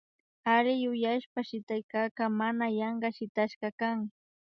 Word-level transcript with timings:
Alli 0.53 0.73
yuyashpa 0.83 1.39
shitaykaka 1.49 2.23
mana 2.39 2.65
yanka 2.79 3.07
shitashka 3.15 3.67
kan 3.79 3.99